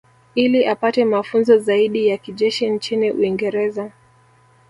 Ili 0.35 0.65
apate 0.67 1.05
mafunzo 1.05 1.57
zaidi 1.57 2.07
ya 2.07 2.17
kijeshi 2.17 2.69
nchini 2.69 3.11
Uingereza 3.11 3.91